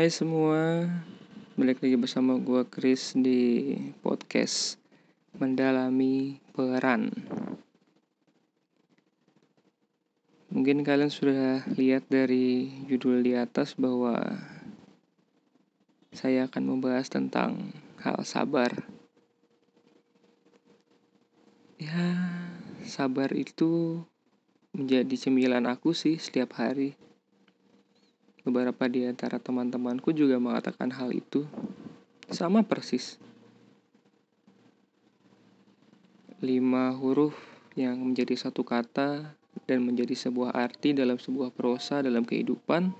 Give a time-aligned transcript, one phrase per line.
[0.00, 0.88] Hai semua,
[1.60, 4.80] balik lagi bersama gue Chris di podcast
[5.36, 7.12] Mendalami Peran.
[10.48, 14.40] Mungkin kalian sudah lihat dari judul di atas bahwa
[16.16, 17.68] saya akan membahas tentang
[18.00, 18.72] hal sabar.
[21.76, 22.08] Ya,
[22.88, 24.00] sabar itu
[24.72, 26.96] menjadi cemilan aku sih setiap hari
[28.40, 31.44] Beberapa di antara teman-temanku juga mengatakan hal itu.
[32.30, 33.20] Sama persis.
[36.40, 37.36] Lima huruf
[37.76, 39.36] yang menjadi satu kata
[39.68, 42.94] dan menjadi sebuah arti dalam sebuah prosa dalam kehidupan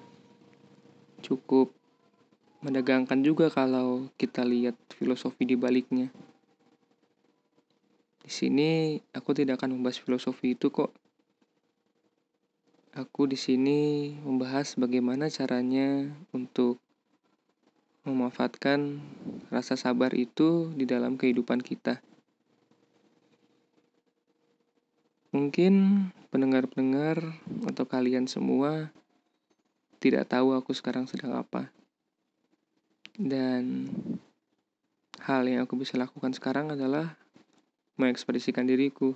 [1.21, 1.73] cukup
[2.61, 6.13] menegangkan juga kalau kita lihat filosofi di baliknya.
[8.21, 10.93] Di sini aku tidak akan membahas filosofi itu kok.
[12.91, 16.83] Aku di sini membahas bagaimana caranya untuk
[18.03, 18.99] memanfaatkan
[19.47, 22.03] rasa sabar itu di dalam kehidupan kita.
[25.31, 25.75] Mungkin
[26.35, 27.39] pendengar-pendengar
[27.71, 28.91] atau kalian semua
[30.03, 31.71] tidak tahu aku sekarang sedang apa.
[33.15, 33.87] Dan
[35.23, 37.15] hal yang aku bisa lakukan sekarang adalah
[37.95, 39.15] mengekspresikan diriku.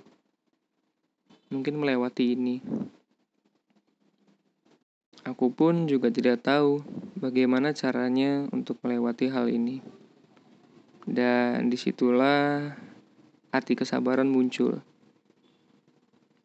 [1.51, 2.63] Mungkin melewati ini.
[5.25, 6.85] Aku pun juga tidak tahu
[7.17, 9.81] bagaimana caranya untuk melewati hal ini.
[11.01, 12.77] Dan di situlah
[13.49, 14.85] arti kesabaran muncul.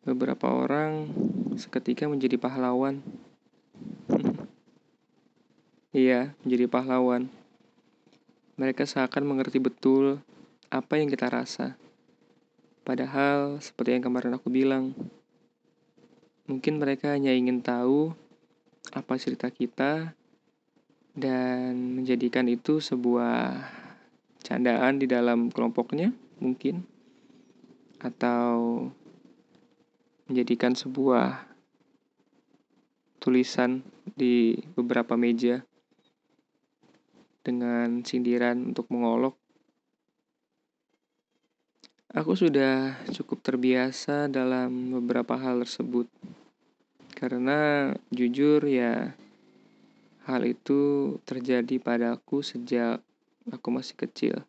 [0.00, 1.12] Beberapa orang
[1.60, 3.04] seketika menjadi pahlawan.
[5.90, 7.26] Iya, menjadi pahlawan.
[8.54, 10.22] Mereka seakan mengerti betul
[10.70, 11.74] apa yang kita rasa.
[12.86, 14.94] Padahal, seperti yang kemarin aku bilang,
[16.46, 18.14] mungkin mereka hanya ingin tahu
[18.90, 20.16] apa cerita kita
[21.12, 23.60] dan menjadikan itu sebuah
[24.40, 26.10] candaan di dalam kelompoknya
[26.40, 26.82] mungkin
[28.00, 28.88] atau
[30.26, 31.44] menjadikan sebuah
[33.20, 33.84] tulisan
[34.16, 35.60] di beberapa meja
[37.44, 39.36] dengan sindiran untuk mengolok
[42.10, 46.10] Aku sudah cukup terbiasa dalam beberapa hal tersebut.
[47.20, 49.12] Karena jujur ya
[50.24, 53.04] hal itu terjadi padaku sejak
[53.52, 54.40] aku masih kecil.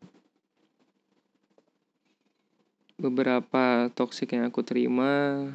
[2.96, 5.52] Beberapa toksik yang aku terima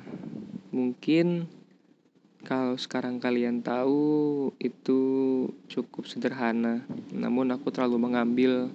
[0.69, 1.49] mungkin
[2.45, 5.01] kalau sekarang kalian tahu itu
[5.73, 6.85] cukup sederhana.
[7.17, 8.69] Namun aku terlalu mengambil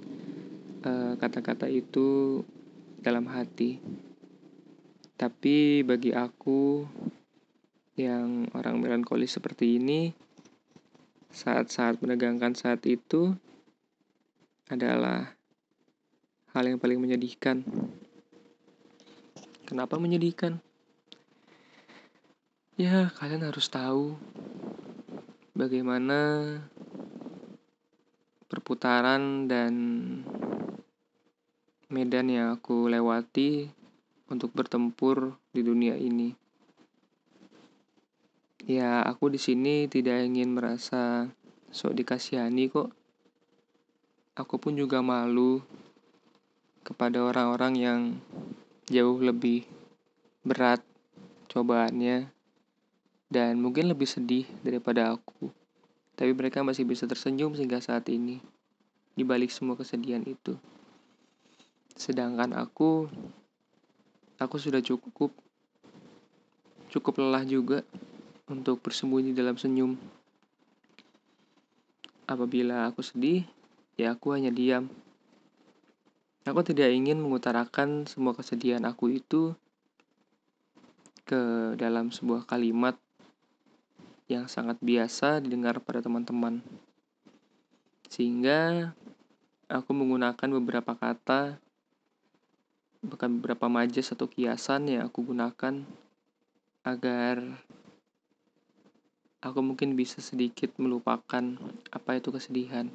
[0.82, 2.42] eh, kata-kata uh, itu
[3.06, 3.78] dalam hati.
[5.14, 6.90] Tapi bagi aku
[8.00, 10.16] yang orang melankolis seperti ini,
[11.32, 13.36] saat-saat menegangkan saat itu
[14.72, 15.36] adalah
[16.52, 17.64] hal yang paling menyedihkan.
[19.68, 20.60] Kenapa menyedihkan?
[22.76, 24.20] Ya, kalian harus tahu
[25.56, 26.60] bagaimana
[28.52, 29.74] perputaran dan
[31.92, 33.72] medan yang aku lewati
[34.32, 36.36] untuk bertempur di dunia ini.
[38.62, 41.26] Ya, aku di sini tidak ingin merasa
[41.74, 42.94] sok dikasihani kok.
[44.38, 45.66] Aku pun juga malu
[46.86, 48.02] kepada orang-orang yang
[48.86, 49.66] jauh lebih
[50.46, 50.78] berat
[51.50, 52.30] cobaannya
[53.34, 55.50] dan mungkin lebih sedih daripada aku.
[56.14, 58.38] Tapi mereka masih bisa tersenyum sehingga saat ini
[59.18, 60.54] di balik semua kesedihan itu.
[61.98, 63.10] Sedangkan aku
[64.38, 65.34] aku sudah cukup
[66.94, 67.82] cukup lelah juga
[68.52, 69.96] untuk bersembunyi dalam senyum.
[72.28, 73.48] Apabila aku sedih,
[73.96, 74.92] ya aku hanya diam.
[76.44, 79.56] Aku tidak ingin mengutarakan semua kesedihan aku itu
[81.24, 83.00] ke dalam sebuah kalimat
[84.28, 86.60] yang sangat biasa didengar pada teman-teman.
[88.12, 88.92] Sehingga
[89.72, 91.56] aku menggunakan beberapa kata
[93.02, 95.82] bahkan beberapa majas atau kiasan yang aku gunakan
[96.86, 97.42] agar
[99.42, 101.42] aku mungkin bisa sedikit melupakan
[101.90, 102.86] apa itu kesedihan.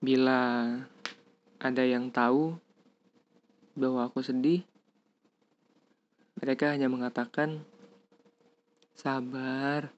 [0.00, 0.72] Bila
[1.60, 2.56] ada yang tahu
[3.76, 4.64] bahwa aku sedih,
[6.40, 7.60] mereka hanya mengatakan,
[8.96, 9.92] "Sabar,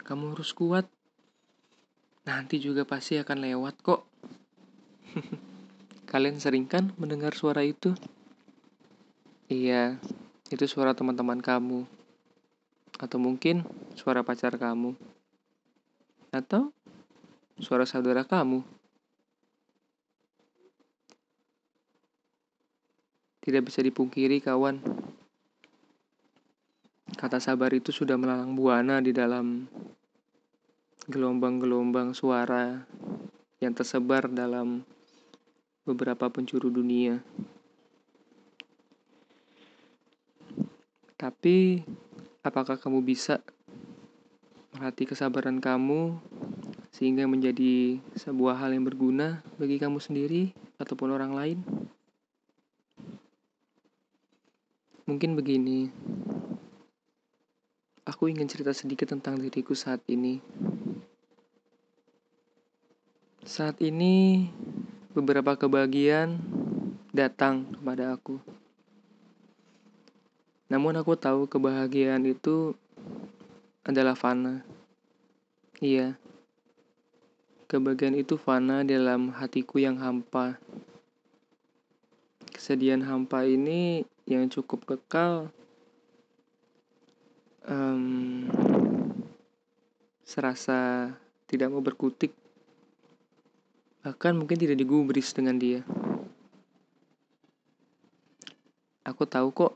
[0.00, 0.88] kamu harus kuat.
[2.24, 4.02] Nanti juga pasti akan lewat kok."
[6.10, 7.94] Kalian sering kan mendengar suara itu?
[9.46, 10.00] Iya,
[10.50, 11.99] itu suara teman-teman kamu
[13.00, 13.64] atau mungkin
[13.96, 14.92] suara pacar kamu.
[16.30, 16.70] Atau
[17.56, 18.60] suara saudara kamu?
[23.40, 24.84] Tidak bisa dipungkiri, kawan.
[27.16, 29.64] Kata sabar itu sudah melalang buana di dalam
[31.08, 32.84] gelombang-gelombang suara
[33.58, 34.84] yang tersebar dalam
[35.88, 37.18] beberapa penjuru dunia.
[41.16, 41.84] Tapi,
[42.40, 43.44] apakah kamu bisa
[44.76, 46.16] melatih kesabaran kamu
[46.88, 51.58] sehingga menjadi sebuah hal yang berguna bagi kamu sendiri ataupun orang lain?
[55.04, 55.90] Mungkin begini,
[58.06, 60.38] aku ingin cerita sedikit tentang diriku saat ini.
[63.42, 64.46] Saat ini,
[65.10, 66.38] beberapa kebahagiaan
[67.10, 68.38] datang kepada aku.
[70.70, 72.72] Namun aku tahu kebahagiaan itu
[73.82, 74.62] adalah fana.
[75.82, 76.14] Iya.
[77.66, 80.56] Kebahagiaan itu fana dalam hatiku yang hampa.
[82.54, 85.50] Kesedihan hampa ini yang cukup kekal
[87.66, 88.46] um,
[90.22, 91.10] serasa
[91.50, 92.30] tidak mau berkutik
[94.00, 95.82] bahkan mungkin tidak digubris dengan dia
[99.04, 99.72] aku tahu kok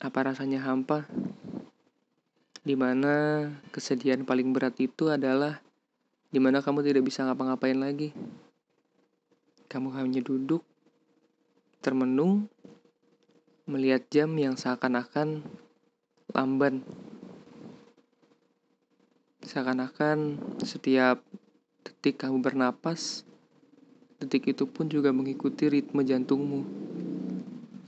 [0.00, 1.04] apa rasanya hampa?
[2.64, 5.60] Di mana kesedihan paling berat itu adalah
[6.32, 8.16] di mana kamu tidak bisa ngapa-ngapain lagi.
[9.68, 10.64] Kamu hanya duduk,
[11.84, 12.48] termenung,
[13.68, 15.44] melihat jam yang seakan-akan
[16.32, 16.80] lamban.
[19.44, 21.20] Seakan-akan setiap
[21.84, 23.28] detik kamu bernapas,
[24.16, 26.64] detik itu pun juga mengikuti ritme jantungmu.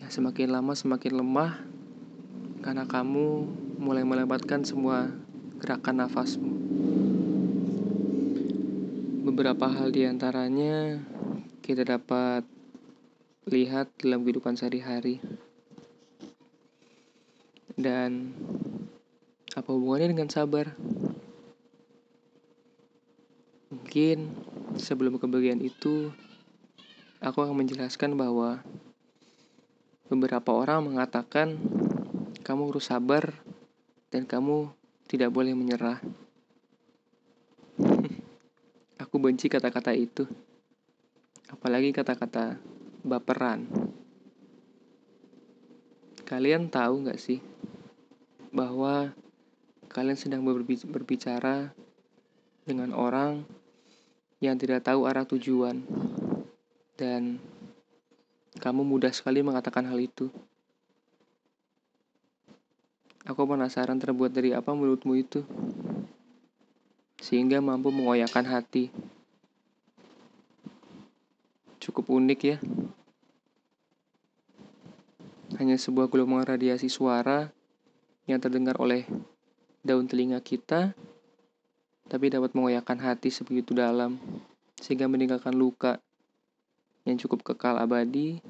[0.04, 1.71] Yang semakin lama semakin lemah,
[2.62, 3.50] karena kamu
[3.82, 5.10] mulai melewatkan semua
[5.58, 6.54] gerakan nafasmu.
[9.26, 11.02] Beberapa hal di antaranya
[11.58, 12.46] kita dapat
[13.50, 15.18] lihat dalam kehidupan sehari-hari.
[17.74, 18.30] Dan
[19.58, 20.78] apa hubungannya dengan sabar?
[23.74, 24.38] Mungkin
[24.78, 26.14] sebelum kebagian itu,
[27.18, 28.62] aku akan menjelaskan bahwa
[30.06, 31.56] beberapa orang mengatakan
[32.40, 33.36] kamu harus sabar
[34.08, 34.72] dan kamu
[35.04, 36.00] tidak boleh menyerah.
[39.04, 40.24] Aku benci kata-kata itu.
[41.52, 42.56] Apalagi kata-kata
[43.04, 43.68] baperan.
[46.24, 47.44] Kalian tahu nggak sih
[48.48, 49.12] bahwa
[49.92, 51.76] kalian sedang berbicara
[52.64, 53.44] dengan orang
[54.40, 55.84] yang tidak tahu arah tujuan
[56.96, 57.36] dan
[58.62, 60.32] kamu mudah sekali mengatakan hal itu.
[63.22, 65.46] Aku penasaran terbuat dari apa mulutmu itu,
[67.22, 68.90] sehingga mampu mengoyakkan hati.
[71.78, 72.56] Cukup unik ya.
[75.62, 77.46] Hanya sebuah gelombang radiasi suara
[78.26, 79.06] yang terdengar oleh
[79.86, 80.90] daun telinga kita,
[82.10, 84.18] tapi dapat mengoyakkan hati sebegitu dalam,
[84.82, 86.02] sehingga meninggalkan luka
[87.06, 88.42] yang cukup kekal abadi,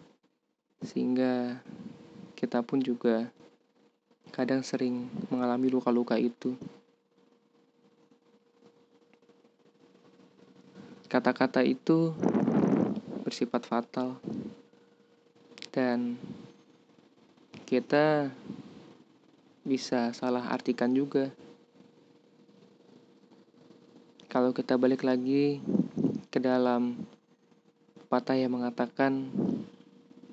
[0.80, 1.60] sehingga
[2.40, 3.28] kita pun juga
[4.32, 6.56] kadang sering mengalami luka-luka itu.
[11.12, 12.16] Kata-kata itu
[13.20, 14.16] bersifat fatal,
[15.68, 16.16] dan
[17.68, 18.32] kita
[19.64, 21.28] bisa salah artikan juga.
[24.32, 25.60] Kalau kita balik lagi
[26.32, 27.04] ke dalam
[28.08, 29.28] patah yang mengatakan,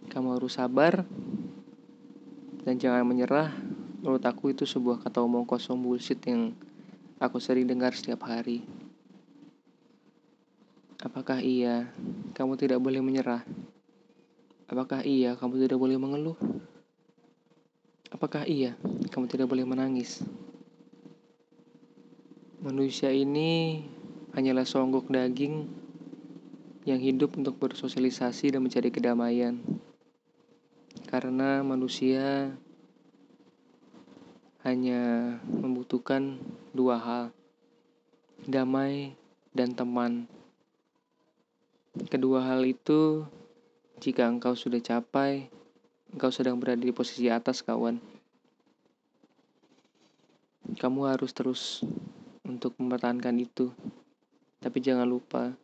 [0.08, 1.04] "Kamu harus sabar
[2.64, 3.69] dan jangan menyerah."
[4.00, 6.56] Menurut aku itu sebuah kata omong kosong bullshit yang
[7.20, 8.64] aku sering dengar setiap hari.
[11.04, 11.92] Apakah iya
[12.32, 13.44] kamu tidak boleh menyerah?
[14.72, 16.40] Apakah iya kamu tidak boleh mengeluh?
[18.08, 18.80] Apakah iya
[19.12, 20.24] kamu tidak boleh menangis?
[22.64, 23.84] Manusia ini
[24.32, 25.68] hanyalah songgok daging
[26.88, 29.60] yang hidup untuk bersosialisasi dan mencari kedamaian.
[31.08, 32.56] Karena manusia
[34.70, 35.02] hanya
[35.50, 36.38] membutuhkan
[36.78, 37.26] dua hal,
[38.46, 39.18] damai
[39.50, 40.30] dan teman.
[42.14, 43.26] Kedua hal itu,
[43.98, 45.50] jika engkau sudah capai,
[46.14, 47.98] engkau sedang berada di posisi atas, kawan.
[50.78, 51.82] Kamu harus terus
[52.46, 53.74] untuk mempertahankan itu,
[54.62, 55.58] tapi jangan lupa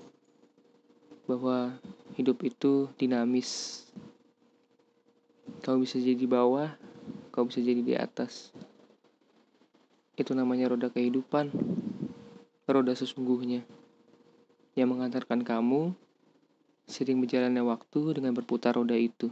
[1.30, 1.78] bahwa
[2.18, 3.86] hidup itu dinamis.
[5.62, 6.74] Kau bisa jadi di bawah,
[7.30, 8.50] kau bisa jadi di atas.
[10.16, 11.52] Itu namanya roda kehidupan.
[12.66, 13.62] roda sesungguhnya
[14.74, 15.94] yang mengantarkan kamu
[16.90, 19.30] sering berjalannya waktu dengan berputar roda itu.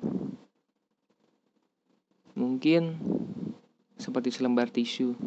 [2.37, 2.97] Mungkin
[3.97, 5.17] seperti selembar tisu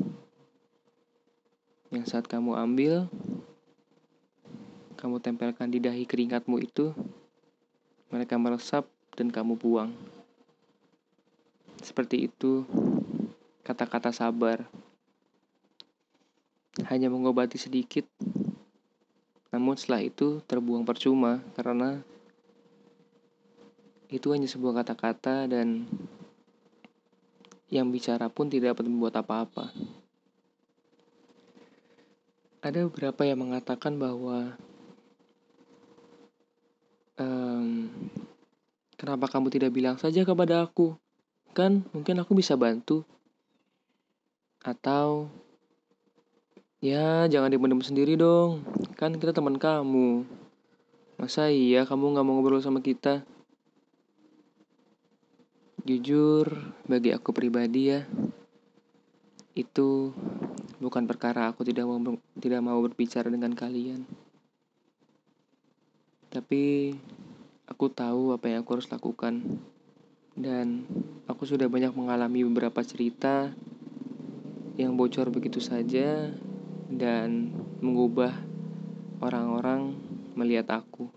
[1.94, 3.06] yang saat kamu ambil,
[4.98, 6.90] kamu tempelkan di dahi keringatmu itu,
[8.10, 9.94] mereka meresap dan kamu buang.
[11.78, 12.66] Seperti itu
[13.62, 14.66] kata-kata sabar.
[16.85, 18.04] Hanya mengobati sedikit,
[19.56, 22.04] namun setelah itu terbuang percuma karena
[24.12, 25.88] itu hanya sebuah kata-kata dan
[27.73, 29.73] yang bicara pun tidak dapat membuat apa-apa.
[32.62, 34.54] Ada beberapa yang mengatakan bahwa
[37.18, 37.88] um,
[38.95, 40.95] kenapa kamu tidak bilang saja kepada aku?
[41.56, 43.02] Kan mungkin aku bisa bantu.
[44.62, 45.30] Atau
[46.80, 48.64] ya jangan dipendam sendiri dong.
[48.97, 50.25] Kan kita teman kamu.
[51.16, 53.25] Masa iya kamu nggak mau ngobrol sama kita?
[55.87, 56.50] Jujur,
[56.90, 58.02] bagi aku pribadi ya,
[59.54, 60.11] itu
[60.83, 61.97] bukan perkara aku tidak mau
[62.37, 64.04] tidak mau berbicara dengan kalian.
[66.28, 66.92] Tapi
[67.64, 69.62] aku tahu apa yang aku harus lakukan
[70.37, 70.85] dan
[71.25, 73.56] aku sudah banyak mengalami beberapa cerita
[74.76, 76.37] yang bocor begitu saja
[76.86, 77.50] dan
[77.82, 78.32] mengubah
[79.18, 79.96] orang-orang
[80.38, 81.10] melihat aku.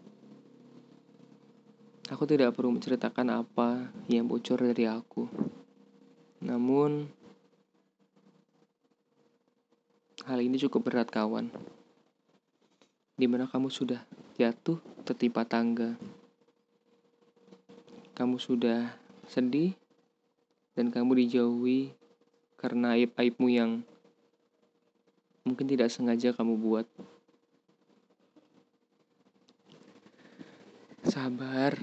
[2.10, 5.30] Aku tidak perlu menceritakan apa yang bocor dari aku.
[6.42, 7.06] Namun,
[10.26, 11.54] hal ini cukup berat kawan.
[13.14, 14.02] Di mana kamu sudah
[14.42, 15.94] jatuh tertimpa tangga.
[18.18, 18.90] Kamu sudah
[19.30, 19.78] sedih
[20.74, 21.94] dan kamu dijauhi
[22.58, 23.86] karena aib-aibmu yang
[25.44, 26.88] mungkin tidak sengaja kamu buat.
[31.08, 31.74] Sabar.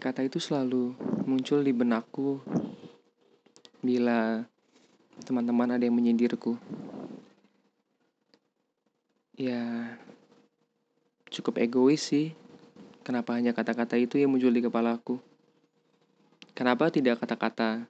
[0.00, 0.96] Kata itu selalu
[1.28, 2.40] muncul di benakku
[3.84, 4.48] bila
[5.24, 6.56] teman-teman ada yang menyindirku.
[9.36, 9.96] Ya,
[11.28, 12.32] cukup egois sih.
[13.04, 15.20] Kenapa hanya kata-kata itu yang muncul di kepalaku?
[16.52, 17.88] Kenapa tidak kata-kata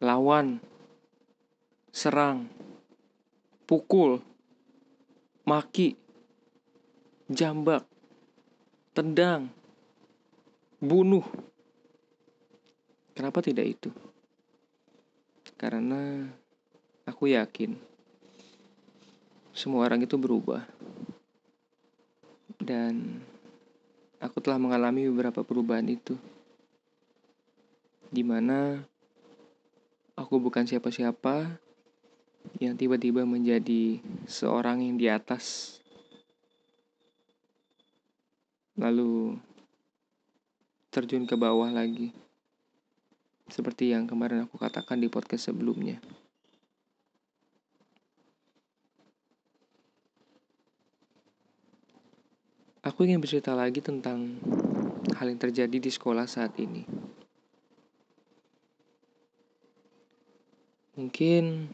[0.00, 0.64] lawan,
[1.92, 2.48] serang,
[3.70, 4.18] pukul,
[5.46, 5.94] maki,
[7.30, 7.86] jambak,
[8.90, 9.46] tendang,
[10.82, 11.22] bunuh?
[13.14, 13.94] Kenapa tidak itu?
[15.54, 16.26] Karena
[17.06, 17.78] aku yakin
[19.54, 20.66] semua orang itu berubah.
[22.58, 23.22] Dan
[24.18, 26.18] aku telah mengalami beberapa perubahan itu
[28.10, 28.82] di mana
[30.18, 31.69] aku bukan siapa-siapa
[32.60, 35.76] yang tiba-tiba menjadi seorang yang di atas,
[38.76, 39.40] lalu
[40.92, 42.12] terjun ke bawah lagi,
[43.48, 45.96] seperti yang kemarin aku katakan di podcast sebelumnya.
[52.80, 54.40] Aku ingin bercerita lagi tentang
[55.20, 56.88] hal yang terjadi di sekolah saat ini.
[60.96, 61.68] Mungkin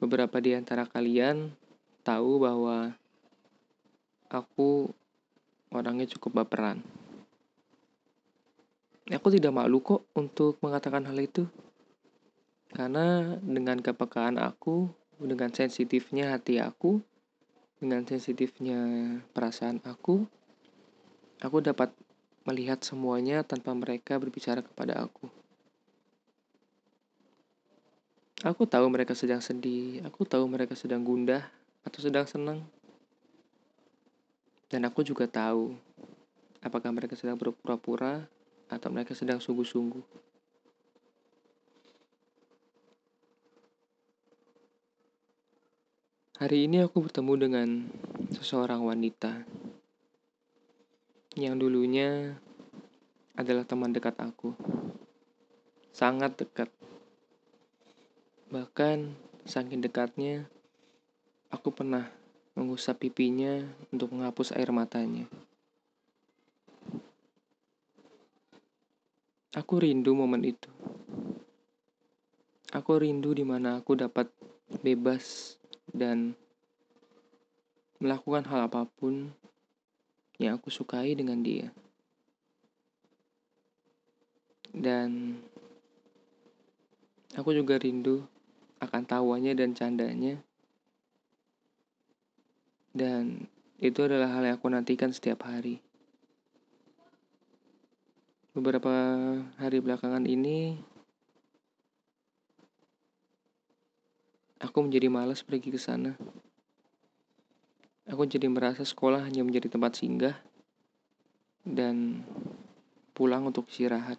[0.00, 1.52] beberapa di antara kalian
[2.00, 2.96] tahu bahwa
[4.32, 4.88] aku
[5.68, 6.80] orangnya cukup baperan.
[9.10, 11.44] Aku tidak malu kok untuk mengatakan hal itu.
[12.70, 14.86] Karena dengan kepekaan aku,
[15.18, 17.02] dengan sensitifnya hati aku,
[17.82, 18.78] dengan sensitifnya
[19.34, 20.24] perasaan aku,
[21.42, 21.90] aku dapat
[22.46, 25.39] melihat semuanya tanpa mereka berbicara kepada aku.
[28.40, 31.44] Aku tahu mereka sedang sedih, aku tahu mereka sedang gundah
[31.84, 32.64] atau sedang senang.
[34.72, 35.76] Dan aku juga tahu
[36.64, 38.24] apakah mereka sedang berpura-pura
[38.72, 40.00] atau mereka sedang sungguh-sungguh.
[46.40, 47.68] Hari ini aku bertemu dengan
[48.32, 49.44] seseorang wanita
[51.36, 52.40] yang dulunya
[53.36, 54.56] adalah teman dekat aku.
[55.92, 56.79] Sangat dekat.
[58.50, 59.14] Bahkan
[59.46, 60.42] saking dekatnya,
[61.54, 62.10] aku pernah
[62.58, 63.62] mengusap pipinya
[63.94, 65.30] untuk menghapus air matanya.
[69.54, 70.66] Aku rindu momen itu.
[72.74, 74.26] Aku rindu di mana aku dapat
[74.82, 75.54] bebas
[75.90, 76.34] dan
[78.02, 79.30] melakukan hal apa pun
[80.42, 81.70] yang aku sukai dengan dia.
[84.74, 85.38] Dan
[87.38, 88.26] aku juga rindu
[88.80, 90.40] akan tawanya dan candanya
[92.90, 93.46] Dan
[93.78, 95.78] itu adalah hal yang aku nantikan setiap hari.
[98.50, 98.90] Beberapa
[99.62, 100.74] hari belakangan ini,
[104.58, 106.18] aku menjadi malas pergi ke sana.
[108.10, 110.34] Aku jadi merasa sekolah hanya menjadi tempat singgah
[111.62, 112.26] dan
[113.14, 114.18] pulang untuk istirahat.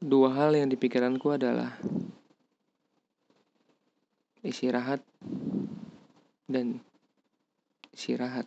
[0.00, 1.76] Dua hal yang dipikiranku adalah
[4.46, 5.02] istirahat
[6.46, 6.80] dan
[7.92, 8.46] istirahat.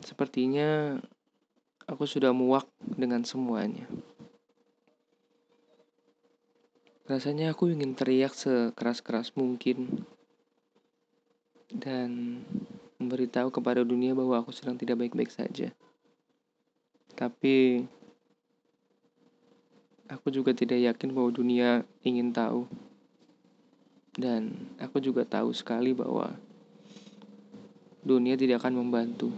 [0.00, 0.96] Sepertinya
[1.84, 3.84] aku sudah muak dengan semuanya.
[7.10, 10.06] Rasanya aku ingin teriak sekeras-keras mungkin
[11.74, 12.40] dan
[13.02, 15.74] memberitahu kepada dunia bahwa aku sedang tidak baik-baik saja.
[17.18, 17.82] Tapi
[20.06, 22.70] aku juga tidak yakin bahwa dunia ingin tahu.
[24.14, 26.34] Dan aku juga tahu sekali bahwa
[28.02, 29.30] dunia tidak akan membantu.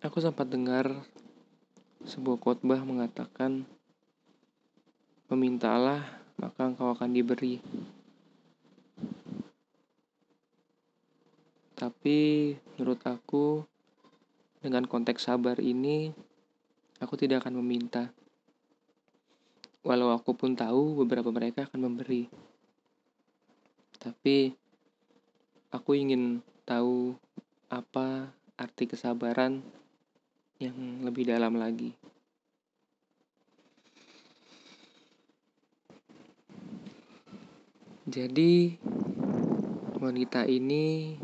[0.00, 1.02] Aku sempat dengar
[2.06, 3.66] sebuah khotbah mengatakan,
[5.26, 7.58] "Memintalah, maka engkau akan diberi."
[11.76, 13.60] Tapi menurut aku,
[14.64, 16.08] dengan konteks sabar ini,
[17.02, 18.08] aku tidak akan meminta.
[19.86, 22.26] Walau aku pun tahu beberapa mereka akan memberi.
[24.02, 24.50] Tapi
[25.70, 27.14] aku ingin tahu
[27.70, 29.62] apa arti kesabaran
[30.58, 30.74] yang
[31.06, 31.94] lebih dalam lagi.
[38.10, 38.74] Jadi,
[40.02, 41.14] wanita ini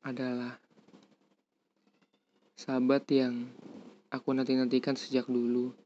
[0.00, 0.56] adalah
[2.56, 3.48] sahabat yang
[4.08, 5.83] aku nanti-nantikan sejak dulu.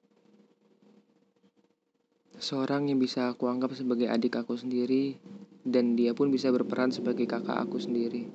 [2.38, 5.18] Seorang yang bisa aku anggap sebagai adik aku sendiri,
[5.66, 8.30] dan dia pun bisa berperan sebagai kakak aku sendiri.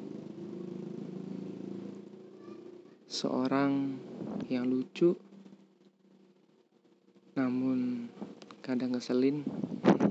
[3.08, 3.96] Seorang
[4.52, 5.16] yang lucu,
[7.40, 8.12] namun
[8.60, 9.48] kadang ngeselin,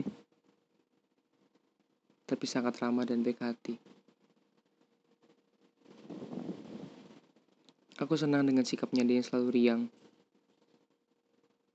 [2.33, 3.77] tapi sangat ramah dan baik hati.
[8.01, 9.83] Aku senang dengan sikapnya dia yang selalu riang.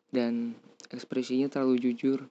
[0.10, 0.58] Dan
[0.94, 2.28] ekspresinya terlalu jujur.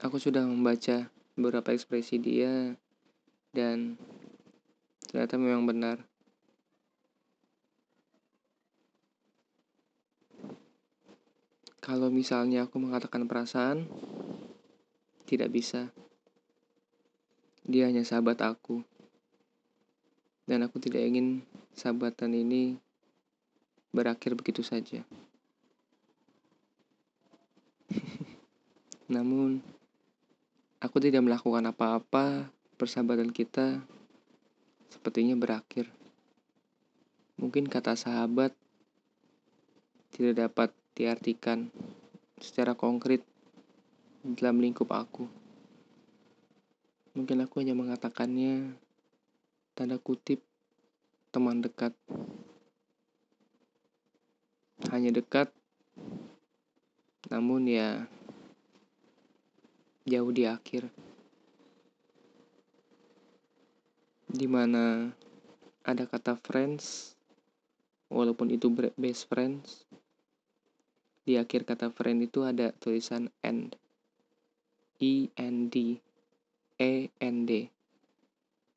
[0.00, 2.76] Aku sudah membaca beberapa ekspresi dia
[3.56, 3.96] dan
[5.08, 5.98] ternyata memang benar.
[11.86, 13.86] Kalau misalnya aku mengatakan perasaan,
[15.22, 15.94] tidak bisa.
[17.62, 18.82] Dia hanya sahabat aku.
[20.50, 21.46] Dan aku tidak ingin
[21.78, 22.74] sahabatan ini
[23.94, 25.06] berakhir begitu saja.
[29.16, 29.64] Namun,
[30.76, 33.80] aku tidak melakukan apa-apa, persahabatan kita
[34.92, 35.88] sepertinya berakhir.
[37.40, 38.52] Mungkin kata sahabat
[40.12, 41.72] tidak dapat diartikan
[42.36, 43.24] secara konkret
[44.20, 45.24] dalam lingkup aku.
[47.16, 48.76] Mungkin aku hanya mengatakannya
[49.72, 50.44] tanda kutip
[51.32, 51.96] teman dekat.
[54.92, 55.48] Hanya dekat,
[57.32, 58.04] namun ya
[60.06, 60.86] jauh di akhir.
[64.30, 65.10] Di mana
[65.82, 67.18] ada kata friends,
[68.06, 69.82] walaupun itu best friends,
[71.26, 73.74] di akhir kata friend itu ada tulisan end.
[74.96, 76.00] E N D
[76.80, 77.68] E N D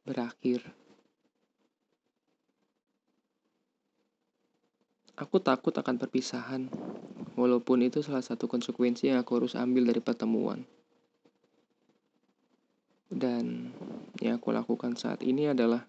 [0.04, 0.66] berakhir.
[5.16, 6.68] Aku takut akan perpisahan,
[7.40, 10.64] walaupun itu salah satu konsekuensi yang aku harus ambil dari pertemuan.
[13.10, 13.74] Dan
[14.22, 15.82] yang aku lakukan saat ini adalah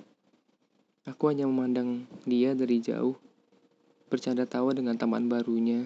[1.05, 3.17] aku hanya memandang dia dari jauh,
[4.09, 5.85] bercanda tawa dengan teman barunya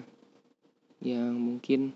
[1.03, 1.91] yang mungkin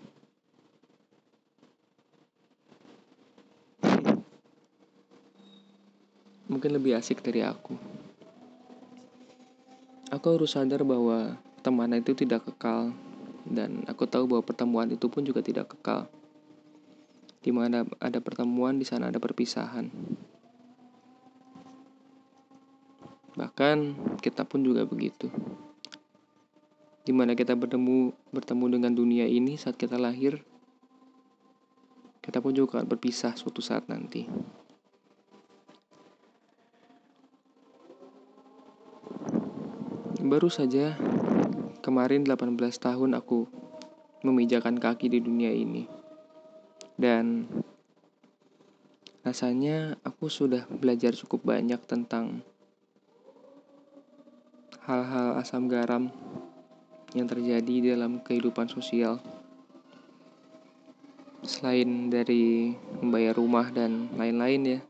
[6.49, 7.79] mungkin lebih asik dari aku.
[10.09, 12.91] Aku harus sadar bahwa teman itu tidak kekal
[13.45, 16.09] dan aku tahu bahwa pertemuan itu pun juga tidak kekal.
[17.39, 19.87] Di mana ada pertemuan, di sana ada perpisahan.
[23.39, 23.77] Bahkan
[24.19, 25.31] kita pun juga begitu.
[27.07, 30.43] Di mana kita bertemu bertemu dengan dunia ini saat kita lahir,
[32.19, 34.27] kita pun juga akan berpisah suatu saat nanti.
[40.19, 40.99] Baru saja
[41.79, 43.47] kemarin 18 tahun aku
[44.27, 45.98] memijakan kaki di dunia ini.
[46.99, 47.47] Dan
[49.23, 52.43] rasanya aku sudah belajar cukup banyak tentang
[54.83, 56.11] hal-hal asam garam
[57.15, 59.23] yang terjadi dalam kehidupan sosial.
[61.39, 64.81] Selain dari membayar rumah dan lain-lain ya.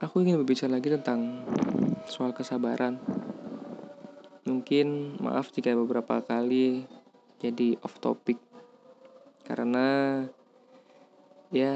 [0.00, 1.46] Aku ingin berbicara lagi tentang
[2.08, 3.19] soal kesabaran.
[4.50, 6.82] Mungkin maaf jika beberapa kali
[7.38, 8.34] jadi off topic
[9.46, 10.26] karena
[11.54, 11.70] ya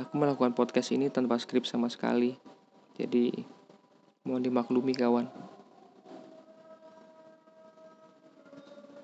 [0.00, 2.40] aku melakukan podcast ini tanpa skrip sama sekali.
[2.96, 3.28] Jadi
[4.24, 5.28] mohon dimaklumi kawan.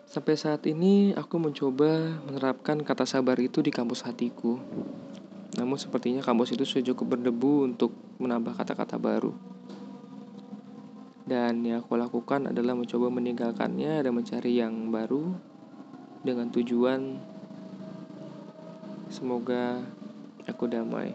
[0.09, 4.57] Sampai saat ini aku mencoba menerapkan kata sabar itu di kampus hatiku.
[5.61, 9.37] Namun sepertinya kampus itu sudah cukup berdebu untuk menambah kata-kata baru.
[11.23, 15.39] Dan yang aku lakukan adalah mencoba meninggalkannya dan mencari yang baru
[16.23, 17.19] dengan tujuan
[19.07, 19.87] semoga
[20.49, 21.15] aku damai.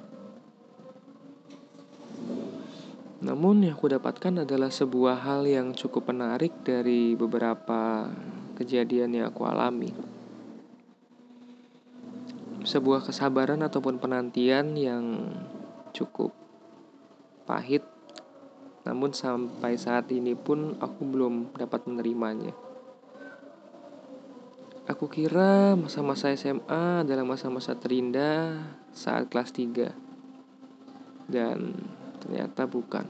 [3.17, 8.07] Namun yang aku dapatkan adalah sebuah hal yang cukup menarik dari beberapa
[8.55, 9.89] kejadian yang aku alami.
[12.61, 15.33] Sebuah kesabaran ataupun penantian yang
[15.91, 16.29] cukup
[17.49, 17.96] pahit
[18.87, 22.55] namun sampai saat ini pun aku belum dapat menerimanya.
[24.87, 28.55] Aku kira masa-masa SMA adalah masa-masa terindah
[28.95, 29.91] saat kelas 3.
[31.27, 31.75] Dan
[32.23, 33.03] ternyata bukan.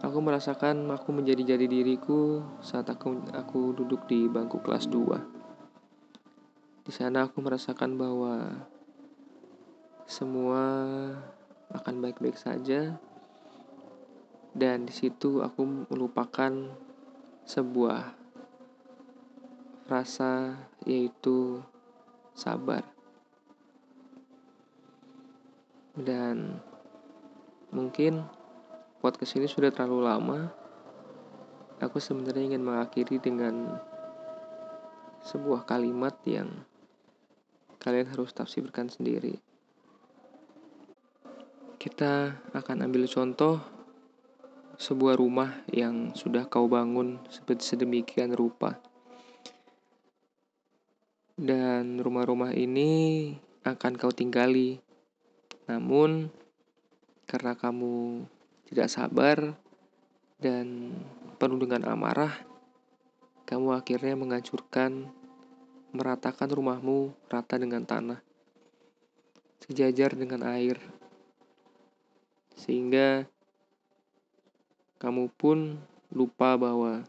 [0.00, 6.88] Aku merasakan aku menjadi jadi diriku saat aku aku duduk di bangku kelas 2.
[6.88, 8.64] Di sana aku merasakan bahwa
[10.08, 10.64] semua
[11.76, 12.96] akan baik-baik saja
[14.54, 16.54] dan di situ aku melupakan
[17.42, 18.14] sebuah
[19.90, 20.54] rasa
[20.86, 21.58] yaitu
[22.38, 22.86] sabar.
[25.94, 26.58] Dan
[27.74, 28.22] mungkin
[29.02, 30.40] podcast ini sudah terlalu lama.
[31.82, 33.82] Aku sebenarnya ingin mengakhiri dengan
[35.26, 36.62] sebuah kalimat yang
[37.82, 39.36] kalian harus tafsirkan sendiri.
[41.76, 43.73] Kita akan ambil contoh
[44.78, 47.22] sebuah rumah yang sudah kau bangun
[47.58, 48.78] sedemikian rupa.
[51.34, 53.34] Dan rumah-rumah ini
[53.66, 54.78] akan kau tinggali.
[55.66, 56.30] Namun,
[57.26, 58.22] karena kamu
[58.70, 59.56] tidak sabar
[60.38, 60.92] dan
[61.40, 62.36] penuh dengan amarah,
[63.44, 65.10] kamu akhirnya menghancurkan,
[65.90, 68.20] meratakan rumahmu rata dengan tanah,
[69.64, 70.78] sejajar dengan air,
[72.54, 73.26] sehingga
[75.04, 75.76] kamu pun
[76.08, 77.04] lupa bahwa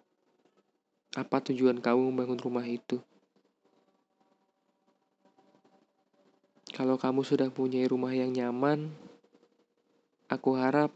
[1.16, 3.00] apa tujuan kamu membangun rumah itu.
[6.76, 8.92] Kalau kamu sudah punya rumah yang nyaman,
[10.28, 10.92] aku harap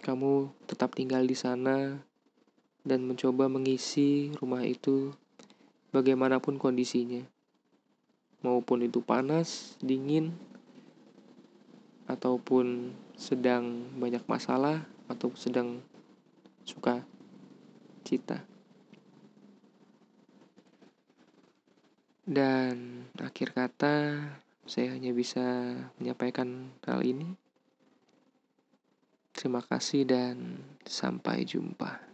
[0.00, 2.00] kamu tetap tinggal di sana
[2.80, 5.12] dan mencoba mengisi rumah itu
[5.92, 7.20] bagaimanapun kondisinya.
[8.40, 10.32] Maupun itu panas, dingin,
[12.08, 15.80] ataupun sedang banyak masalah atau sedang
[16.62, 17.00] suka
[18.04, 18.44] cita.
[22.26, 23.96] Dan akhir kata,
[24.66, 27.34] saya hanya bisa menyampaikan hal ini.
[29.32, 32.05] Terima kasih dan sampai jumpa.